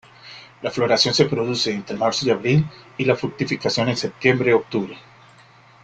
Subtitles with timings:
[0.63, 2.65] La floración se produce entre marzo y abril,
[2.97, 4.97] y la fructificación en septiembre-octubre.